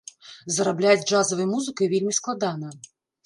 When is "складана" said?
2.21-2.73